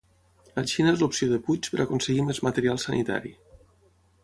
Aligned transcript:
La 0.53 0.61
Xina 0.71 0.93
és 0.93 1.03
l'opció 1.03 1.27
de 1.33 1.39
Puig 1.49 1.69
per 1.75 1.81
aconseguir 1.85 2.25
més 2.31 2.41
material 2.49 2.83
sanitari 2.87 3.37